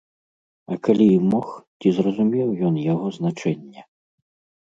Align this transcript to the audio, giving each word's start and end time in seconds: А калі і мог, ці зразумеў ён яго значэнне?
А 0.71 0.77
калі 0.85 1.05
і 1.17 1.27
мог, 1.33 1.51
ці 1.79 1.91
зразумеў 1.97 2.49
ён 2.71 2.79
яго 2.93 3.07
значэнне? 3.19 3.81